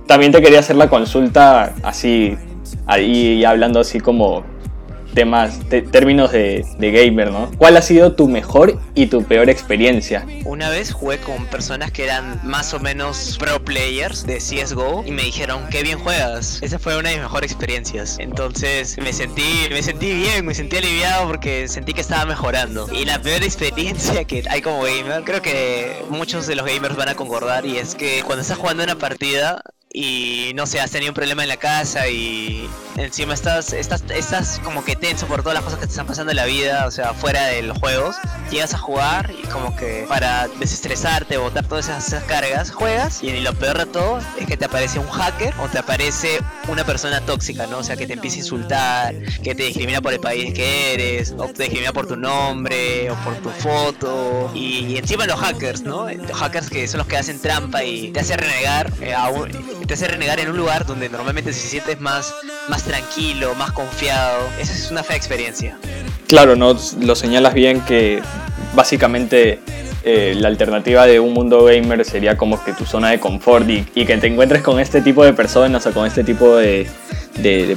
también 0.06 0.32
te 0.32 0.40
quería 0.40 0.60
hacer 0.60 0.76
la 0.76 0.88
consulta 0.88 1.74
así, 1.82 2.34
ahí 2.86 3.44
hablando 3.44 3.80
así 3.80 4.00
como 4.00 4.42
temas, 5.14 5.60
te, 5.68 5.82
términos 5.82 6.32
de, 6.32 6.64
de, 6.78 6.90
gamer, 6.90 7.30
¿no? 7.30 7.50
¿Cuál 7.58 7.76
ha 7.76 7.82
sido 7.82 8.12
tu 8.12 8.28
mejor 8.28 8.80
y 8.94 9.06
tu 9.06 9.24
peor 9.24 9.50
experiencia? 9.50 10.26
Una 10.44 10.70
vez 10.70 10.92
jugué 10.92 11.18
con 11.18 11.46
personas 11.46 11.90
que 11.92 12.04
eran 12.04 12.40
más 12.44 12.74
o 12.74 12.80
menos 12.80 13.36
pro 13.38 13.62
players 13.64 14.26
de 14.26 14.38
CSGO 14.38 15.04
y 15.06 15.12
me 15.12 15.22
dijeron, 15.22 15.62
qué 15.70 15.82
bien 15.82 15.98
juegas. 15.98 16.60
Esa 16.62 16.78
fue 16.78 16.96
una 16.96 17.10
de 17.10 17.16
mis 17.16 17.24
mejores 17.24 17.52
experiencias. 17.52 18.16
Entonces 18.18 18.96
me 18.98 19.12
sentí, 19.12 19.68
me 19.70 19.82
sentí 19.82 20.12
bien, 20.12 20.44
me 20.44 20.54
sentí 20.54 20.76
aliviado 20.76 21.26
porque 21.26 21.68
sentí 21.68 21.92
que 21.92 22.00
estaba 22.00 22.24
mejorando. 22.24 22.88
Y 22.92 23.04
la 23.04 23.20
peor 23.20 23.42
experiencia 23.42 24.24
que 24.24 24.42
hay 24.48 24.62
como 24.62 24.82
gamer, 24.82 25.22
creo 25.24 25.42
que 25.42 26.02
muchos 26.08 26.46
de 26.46 26.54
los 26.54 26.66
gamers 26.66 26.96
van 26.96 27.08
a 27.08 27.14
concordar 27.14 27.66
y 27.66 27.78
es 27.78 27.94
que 27.94 28.22
cuando 28.24 28.42
estás 28.42 28.58
jugando 28.58 28.84
una 28.84 28.96
partida 28.96 29.62
y 29.92 30.52
no 30.54 30.66
sé, 30.66 30.80
has 30.80 30.90
tenido 30.90 31.10
un 31.10 31.14
problema 31.14 31.42
en 31.42 31.48
la 31.48 31.56
casa 31.56 32.08
y 32.08 32.68
encima 33.00 33.34
estás, 33.34 33.72
estás, 33.72 34.04
estás 34.14 34.60
como 34.62 34.84
que 34.84 34.96
tenso 34.96 35.26
por 35.26 35.42
todas 35.42 35.54
las 35.54 35.64
cosas 35.64 35.78
que 35.78 35.86
te 35.86 35.90
están 35.90 36.06
pasando 36.06 36.32
en 36.32 36.36
la 36.36 36.44
vida, 36.44 36.86
o 36.86 36.90
sea, 36.90 37.14
fuera 37.14 37.46
de 37.46 37.62
los 37.62 37.78
juegos, 37.78 38.16
llegas 38.50 38.74
a 38.74 38.78
jugar 38.78 39.30
y 39.30 39.46
como 39.48 39.74
que 39.76 40.04
para 40.08 40.48
desestresarte, 40.58 41.36
botar 41.38 41.66
todas 41.66 41.88
esas, 41.88 42.22
cargas, 42.24 42.70
juegas 42.70 43.22
y 43.22 43.40
lo 43.40 43.54
peor 43.54 43.78
de 43.78 43.86
todo 43.86 44.18
es 44.38 44.46
que 44.46 44.56
te 44.56 44.66
aparece 44.66 44.98
un 44.98 45.08
hacker 45.08 45.54
o 45.60 45.68
te 45.68 45.78
aparece 45.78 46.38
una 46.68 46.84
persona 46.84 47.20
tóxica, 47.20 47.66
¿no? 47.66 47.78
O 47.78 47.82
sea, 47.82 47.96
que 47.96 48.06
te 48.06 48.12
empieza 48.14 48.36
a 48.36 48.40
insultar, 48.40 49.14
que 49.42 49.54
te 49.54 49.64
discrimina 49.64 50.00
por 50.00 50.12
el 50.12 50.20
país 50.20 50.52
que 50.54 50.94
eres, 50.94 51.34
o 51.36 51.46
te 51.46 51.64
discrimina 51.64 51.92
por 51.92 52.06
tu 52.06 52.16
nombre, 52.16 53.10
o 53.10 53.14
por 53.16 53.34
tu 53.36 53.50
foto, 53.50 54.50
y, 54.54 54.96
encima 54.96 55.26
los 55.26 55.40
hackers, 55.40 55.82
¿no? 55.82 56.08
Los 56.10 56.38
hackers 56.38 56.68
que 56.68 56.86
son 56.86 56.98
los 56.98 57.06
que 57.06 57.16
hacen 57.16 57.40
trampa 57.40 57.82
y 57.84 58.10
te 58.12 58.20
hacen 58.20 58.38
renegar 58.38 58.92
eh, 59.00 59.14
te 59.86 59.94
hace 59.94 60.06
renegar 60.06 60.38
en 60.40 60.50
un 60.50 60.56
lugar 60.56 60.86
donde 60.86 61.08
normalmente 61.08 61.52
se 61.52 61.66
sientes 61.66 62.00
más, 62.00 62.32
más 62.70 62.84
tranquilo, 62.84 63.54
más 63.56 63.72
confiado. 63.72 64.48
Esa 64.58 64.72
es 64.72 64.90
una 64.90 65.02
fea 65.02 65.16
experiencia. 65.16 65.76
Claro, 66.28 66.56
no 66.56 66.76
lo 67.00 67.14
señalas 67.16 67.52
bien 67.52 67.80
que 67.80 68.22
básicamente 68.74 69.58
eh, 70.04 70.34
la 70.38 70.48
alternativa 70.48 71.04
de 71.06 71.20
un 71.20 71.34
mundo 71.34 71.64
gamer 71.64 72.04
sería 72.04 72.36
como 72.36 72.62
que 72.64 72.72
tu 72.72 72.86
zona 72.86 73.10
de 73.10 73.20
confort 73.20 73.68
y, 73.68 73.82
que 73.82 74.16
te 74.16 74.28
encuentres 74.28 74.62
con 74.62 74.80
este 74.80 75.02
tipo 75.02 75.24
de 75.24 75.34
personas 75.34 75.84
o 75.86 75.92
con 75.92 76.06
este 76.06 76.24
tipo 76.24 76.56
de, 76.56 76.88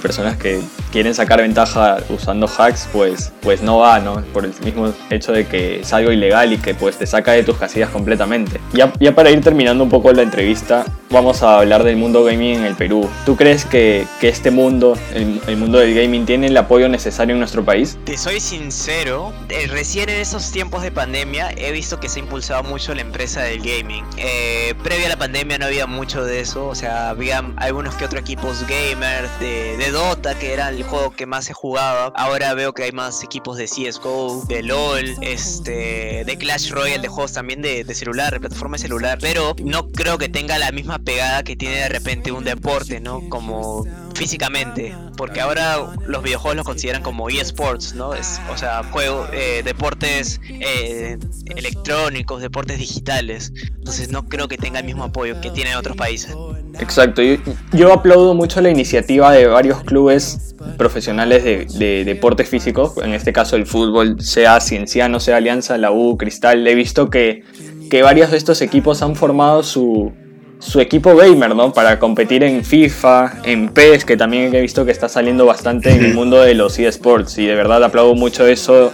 personas 0.02 0.38
que 0.38 0.62
quieren 0.94 1.16
sacar 1.16 1.42
ventaja 1.42 1.98
usando 2.10 2.48
hacks, 2.48 2.88
pues, 2.94 3.34
pues 3.42 3.64
no 3.64 3.80
va, 3.80 4.00
¿no? 4.00 4.22
Por 4.32 4.46
el 4.46 4.54
mismo 4.64 4.94
hecho 5.10 5.32
de 5.32 5.48
que 5.48 5.80
es 5.80 5.92
algo 5.92 6.12
ilegal 6.12 6.54
y 6.54 6.58
que 6.60 6.76
pues 6.76 6.98
te 6.98 7.08
saca 7.08 7.32
de 7.32 7.42
tus 7.42 7.58
casillas 7.58 7.90
completamente. 7.90 8.60
Ya, 8.74 8.94
ya 9.00 9.16
para 9.16 9.32
ir 9.32 9.42
terminando 9.42 9.84
un 9.84 9.90
poco 9.90 10.14
la 10.14 10.22
entrevista, 10.22 10.86
vamos 11.10 11.42
a 11.42 11.60
hablar 11.60 11.84
del 11.84 11.98
mundo 11.98 12.24
gaming 12.24 12.58
en 12.58 12.66
el 12.66 12.76
Perú. 12.76 13.10
¿Tú 13.26 13.36
crees 13.36 13.66
que, 13.66 14.06
que 14.22 14.30
este 14.30 14.52
mundo, 14.52 14.96
el, 15.16 15.42
el, 15.48 15.58
mundo 15.58 15.80
del 15.80 15.96
gaming, 15.96 16.28
tiene 16.28 16.46
el 16.46 16.58
apoyo 16.58 16.88
necesario 16.88 17.34
en 17.34 17.40
nuestro 17.40 17.66
país? 17.66 17.98
Te 18.06 18.16
soy 18.16 18.40
sincero, 18.40 19.34
eh, 19.50 19.66
recién 19.68 20.10
en 20.10 20.20
esos 20.20 20.52
tiempos 20.52 20.84
de 20.84 20.92
pandemia 20.92 21.52
he 21.58 21.72
visto 21.72 22.00
que 22.00 22.08
se 22.08 22.20
ha 22.20 22.24
impulsado 22.24 22.62
mucho 22.62 22.94
la 22.94 23.02
empresa 23.02 23.42
del 23.42 23.62
gaming. 23.62 24.06
Eh, 24.18 24.76
previa 24.84 25.08
a 25.08 25.10
la 25.10 25.18
pandemia 25.18 25.58
no 25.58 25.66
había 25.66 25.88
mucho 25.88 26.24
de 26.24 26.40
eso, 26.40 26.68
o 26.68 26.76
sea, 26.76 27.10
había 27.10 27.44
algunos 27.56 27.96
que 27.96 28.06
otros 28.06 28.22
equipos 28.22 28.64
gamers 28.68 29.40
de, 29.40 29.76
de 29.78 29.92
Dota, 29.92 30.36
que 30.36 30.54
era 30.54 30.68
juego 30.84 31.12
que 31.12 31.26
más 31.26 31.46
se 31.46 31.54
jugaba. 31.54 32.12
Ahora 32.16 32.54
veo 32.54 32.74
que 32.74 32.84
hay 32.84 32.92
más 32.92 33.24
equipos 33.24 33.58
de 33.58 33.66
CSGO, 33.66 34.46
de 34.48 34.64
LOL, 34.64 35.16
este, 35.22 36.24
de 36.26 36.38
Clash 36.38 36.70
Royale, 36.70 37.02
de 37.02 37.08
juegos 37.08 37.34
también 37.34 37.62
de, 37.62 37.86
celular, 37.94 38.34
de 38.34 38.40
plataforma 38.40 38.78
de 38.78 38.84
celular, 38.84 39.18
pero 39.22 39.56
no 39.64 39.90
creo 39.90 40.18
que 40.18 40.30
tenga 40.30 40.58
la 40.58 40.72
misma 40.72 41.00
pegada 41.00 41.44
que 41.44 41.56
tiene 41.56 41.76
de 41.76 41.90
repente 41.90 42.32
un 42.32 42.44
deporte, 42.44 43.00
¿no? 43.00 43.28
Como 43.30 43.86
físicamente, 44.16 44.96
porque 45.18 45.42
ahora 45.42 45.96
los 46.06 46.24
videojuegos 46.24 46.58
los 46.58 46.66
consideran 46.66 47.02
como 47.02 47.30
eSports, 47.30 47.96
¿no? 47.96 48.14
Es, 48.14 48.40
o 48.52 48.58
sea, 48.58 48.84
juego, 48.84 49.28
eh, 49.34 49.62
deportes 49.64 50.40
eh, 50.48 51.18
electrónicos, 51.56 52.42
deportes 52.42 52.78
digitales. 52.78 53.52
Entonces 53.56 54.10
no 54.10 54.28
creo 54.28 54.48
que 54.48 54.58
tenga 54.58 54.80
el 54.80 54.86
mismo 54.86 55.04
apoyo 55.04 55.40
que 55.42 55.50
tiene 55.52 55.72
en 55.72 55.78
otros 55.78 55.98
países. 55.98 56.36
Exacto, 56.80 57.22
yo, 57.22 57.36
yo 57.72 57.94
aplaudo 57.94 58.34
mucho 58.34 58.60
la 58.62 58.70
iniciativa 58.70 59.32
de 59.32 59.46
varios 59.48 59.84
clubes 59.84 60.56
profesionales 60.78 61.44
de, 61.44 61.66
de, 61.66 62.04
deportes 62.04 62.50
físicos, 62.50 62.94
en 62.98 63.14
este 63.14 63.32
caso 63.32 63.56
el 63.56 63.66
fútbol, 63.66 64.20
sea 64.22 64.60
Cienciano, 64.60 65.20
sea 65.20 65.38
Alianza, 65.38 65.78
la 65.78 65.92
U, 65.92 66.18
Cristal. 66.18 66.66
He 66.68 66.76
visto 66.76 67.10
que, 67.10 67.44
que 67.90 68.02
varios 68.02 68.32
de 68.32 68.38
estos 68.38 68.62
equipos 68.62 69.02
han 69.02 69.16
formado 69.16 69.62
su, 69.62 70.12
su 70.60 70.80
equipo 70.80 71.16
gamer, 71.16 71.56
¿no? 71.56 71.74
Para 71.74 72.00
competir 72.00 72.44
en 72.44 72.64
FIFA, 72.64 73.42
en 73.44 73.70
PES, 73.70 74.06
que 74.06 74.18
también 74.18 74.54
he 74.56 74.62
visto 74.62 74.86
que 74.86 74.92
está 74.92 75.10
saliendo 75.10 75.46
bastante 75.46 75.92
en 75.92 76.06
el 76.06 76.14
mundo 76.14 76.42
de 76.42 76.54
los 76.56 76.80
eSports. 76.80 77.38
Y 77.38 77.46
de 77.46 77.56
verdad 77.56 77.84
aplaudo 77.84 78.16
mucho 78.16 78.48
eso, 78.48 78.92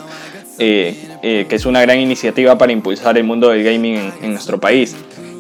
eh, 0.57 0.97
eh, 1.21 1.45
que 1.47 1.55
es 1.55 1.65
una 1.65 1.81
gran 1.81 1.99
iniciativa 1.99 2.57
para 2.57 2.71
impulsar 2.71 3.17
el 3.17 3.23
mundo 3.23 3.49
del 3.49 3.63
gaming 3.63 3.95
en, 3.95 4.13
en, 4.21 4.31
nuestro 4.31 4.59
país. 4.59 4.95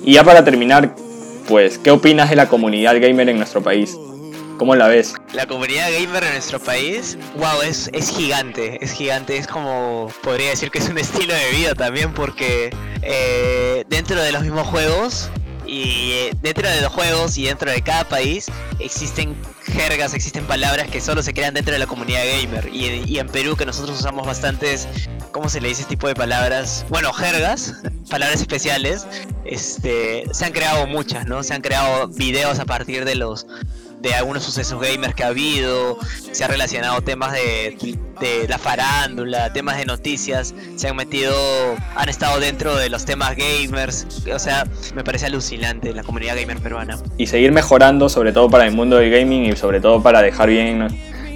Y 0.05 0.13
ya 0.13 0.23
para 0.23 0.45
terminar, 0.45 0.95
pues, 1.49 1.79
¿qué 1.79 1.89
opinas 1.89 2.29
de 2.29 2.35
la 2.35 2.47
comunidad 2.47 2.93
gamer 3.01 3.27
en 3.27 3.37
nuestro 3.37 3.63
país? 3.63 3.97
¿Cómo 4.59 4.75
la 4.75 4.87
ves? 4.87 5.15
La 5.33 5.47
comunidad 5.47 5.89
gamer 5.91 6.23
en 6.23 6.33
nuestro 6.33 6.59
país, 6.59 7.17
wow, 7.37 7.63
es, 7.63 7.89
es 7.91 8.11
gigante, 8.11 8.77
es 8.83 8.91
gigante, 8.91 9.35
es 9.35 9.47
como, 9.47 10.11
podría 10.21 10.51
decir 10.51 10.69
que 10.69 10.77
es 10.77 10.87
un 10.89 10.97
estilo 10.99 11.33
de 11.33 11.49
vida 11.57 11.73
también 11.73 12.13
porque 12.13 12.69
eh, 13.01 13.83
dentro 13.89 14.21
de 14.21 14.31
los 14.31 14.43
mismos 14.43 14.67
juegos 14.67 15.31
Y 15.69 16.11
eh, 16.13 16.35
dentro 16.41 16.67
de 16.67 16.81
los 16.81 16.91
juegos 16.91 17.37
y 17.37 17.45
dentro 17.45 17.69
de 17.69 17.81
cada 17.83 18.03
país 18.03 18.47
existen 18.79 19.35
jergas, 19.65 20.15
existen 20.15 20.43
palabras 20.45 20.89
que 20.89 20.99
solo 20.99 21.21
se 21.21 21.31
crean 21.31 21.53
dentro 21.53 21.73
de 21.73 21.79
la 21.79 21.85
comunidad 21.85 22.23
gamer. 22.25 22.69
Y, 22.73 23.03
y 23.05 23.19
en 23.19 23.27
Perú 23.27 23.55
que 23.55 23.67
nosotros 23.67 23.99
usamos 23.99 24.25
bastantes, 24.25 24.87
¿cómo 25.31 25.47
se 25.47 25.61
le 25.61 25.67
dice 25.67 25.83
este 25.83 25.95
tipo 25.95 26.07
de 26.07 26.15
palabras? 26.15 26.87
Bueno, 26.89 27.13
jergas, 27.13 27.75
palabras 28.09 28.41
especiales. 28.41 29.05
Este, 29.45 30.23
se 30.31 30.45
han 30.45 30.53
creado 30.53 30.87
muchas, 30.87 31.27
¿no? 31.27 31.43
Se 31.43 31.53
han 31.53 31.61
creado 31.61 32.07
videos 32.07 32.57
a 32.57 32.65
partir 32.65 33.05
de 33.05 33.13
los 33.13 33.45
de 34.01 34.13
algunos 34.13 34.43
sucesos 34.43 34.79
gamers 34.81 35.13
que 35.13 35.23
ha 35.23 35.27
habido, 35.27 35.97
se 36.31 36.43
ha 36.43 36.47
relacionado 36.47 37.01
temas 37.01 37.33
de, 37.33 37.97
de, 38.19 38.47
la 38.47 38.57
farándula, 38.57 39.51
temas 39.51 39.77
de 39.77 39.85
noticias, 39.85 40.53
se 40.75 40.87
han 40.87 40.95
metido, 40.95 41.33
han 41.95 42.09
estado 42.09 42.39
dentro 42.39 42.75
de 42.75 42.89
los 42.89 43.05
temas 43.05 43.35
gamers, 43.35 44.25
o 44.33 44.39
sea, 44.39 44.65
me 44.95 45.03
parece 45.03 45.25
alucinante 45.25 45.93
la 45.93 46.03
comunidad 46.03 46.35
gamer 46.37 46.59
peruana. 46.59 46.97
Y 47.17 47.27
seguir 47.27 47.51
mejorando, 47.51 48.09
sobre 48.09 48.31
todo 48.31 48.49
para 48.49 48.65
el 48.65 48.71
mundo 48.73 48.97
del 48.97 49.11
gaming 49.11 49.45
y 49.51 49.55
sobre 49.55 49.81
todo 49.81 50.01
para 50.01 50.21
dejar 50.21 50.49
bien, 50.49 50.87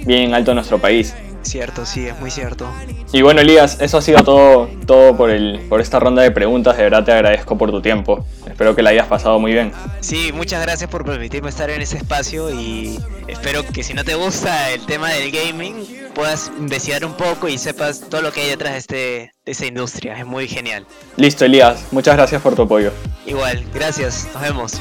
bien 0.06 0.34
alto 0.34 0.54
nuestro 0.54 0.78
país. 0.78 1.14
Cierto, 1.44 1.84
sí, 1.84 2.06
es 2.06 2.18
muy 2.18 2.30
cierto. 2.30 2.66
Y 3.12 3.20
bueno, 3.20 3.42
Elías, 3.42 3.78
eso 3.80 3.98
ha 3.98 4.02
sido 4.02 4.24
todo, 4.24 4.68
todo 4.86 5.14
por, 5.14 5.28
el, 5.28 5.60
por 5.68 5.82
esta 5.82 6.00
ronda 6.00 6.22
de 6.22 6.30
preguntas. 6.30 6.76
De 6.76 6.84
verdad 6.84 7.04
te 7.04 7.12
agradezco 7.12 7.58
por 7.58 7.70
tu 7.70 7.82
tiempo. 7.82 8.24
Espero 8.54 8.76
que 8.76 8.82
la 8.82 8.90
hayas 8.90 9.08
pasado 9.08 9.40
muy 9.40 9.50
bien. 9.50 9.72
Sí, 9.98 10.30
muchas 10.32 10.62
gracias 10.62 10.88
por 10.88 11.04
permitirme 11.04 11.48
estar 11.48 11.70
en 11.70 11.82
ese 11.82 11.96
espacio 11.96 12.50
y 12.50 13.00
espero 13.26 13.66
que 13.66 13.82
si 13.82 13.94
no 13.94 14.04
te 14.04 14.14
gusta 14.14 14.70
el 14.70 14.86
tema 14.86 15.10
del 15.10 15.32
gaming, 15.32 15.74
puedas 16.14 16.52
investigar 16.56 17.04
un 17.04 17.14
poco 17.14 17.48
y 17.48 17.58
sepas 17.58 18.08
todo 18.08 18.22
lo 18.22 18.30
que 18.30 18.42
hay 18.42 18.50
detrás 18.50 18.74
de, 18.74 18.78
este, 18.78 18.96
de 19.44 19.52
esa 19.52 19.66
industria. 19.66 20.16
Es 20.16 20.24
muy 20.24 20.46
genial. 20.46 20.86
Listo, 21.16 21.44
Elías. 21.44 21.84
Muchas 21.90 22.14
gracias 22.14 22.40
por 22.40 22.54
tu 22.54 22.62
apoyo. 22.62 22.92
Igual, 23.26 23.64
gracias. 23.74 24.28
Nos 24.32 24.42
vemos. 24.42 24.80